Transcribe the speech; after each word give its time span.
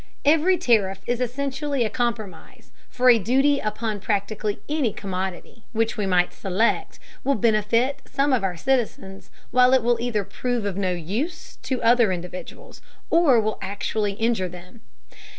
Every 0.25 0.57
tariff 0.57 1.01
is 1.05 1.21
essentially 1.21 1.85
a 1.85 1.89
compromise, 1.91 2.71
for 2.89 3.11
a 3.11 3.19
duty 3.19 3.59
upon 3.59 3.99
practically 3.99 4.59
any 4.67 4.93
commodity 4.93 5.63
which 5.73 5.95
we 5.95 6.07
might 6.07 6.33
select 6.33 6.97
will 7.23 7.35
benefit 7.35 8.01
some 8.11 8.33
of 8.33 8.43
our 8.43 8.57
citizens, 8.57 9.29
while 9.51 9.75
it 9.75 9.83
will 9.83 10.01
either 10.01 10.23
prove 10.23 10.65
of 10.65 10.75
no 10.75 10.93
use 10.93 11.57
to 11.57 11.83
other 11.83 12.11
individuals 12.11 12.81
or 13.11 13.39
will 13.39 13.59
actually 13.61 14.13
injure 14.13 14.49
them. 14.49 14.81